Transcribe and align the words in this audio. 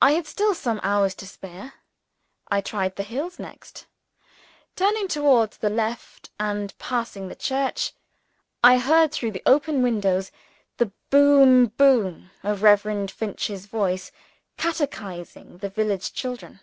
I 0.00 0.12
had 0.12 0.28
still 0.28 0.54
some 0.54 0.78
hours 0.84 1.12
to 1.16 1.26
spare. 1.26 1.72
I 2.52 2.60
tried 2.60 2.94
the 2.94 3.02
hills 3.02 3.40
next. 3.40 3.86
Turning 4.76 5.08
towards 5.08 5.56
the 5.56 5.70
left, 5.70 6.30
and 6.38 6.72
passing 6.78 7.26
the 7.26 7.34
church, 7.34 7.94
I 8.62 8.78
heard 8.78 9.10
through 9.10 9.32
the 9.32 9.42
open 9.44 9.82
windows 9.82 10.30
the 10.76 10.92
boom 11.10 11.66
boom 11.66 12.30
of 12.44 12.62
Reverend 12.62 13.10
Finch's 13.10 13.66
voice, 13.66 14.12
catechizing 14.56 15.58
the 15.58 15.68
village 15.68 16.12
children. 16.12 16.60